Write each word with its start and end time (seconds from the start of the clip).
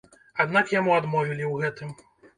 Аднак 0.45 0.73
яму 0.79 0.95
адмовілі 1.01 1.45
ў 1.49 1.55
гэтым. 1.65 1.95